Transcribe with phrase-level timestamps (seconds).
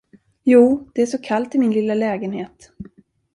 [0.45, 2.71] Jo, det är så kallt i min lilla lägenhet.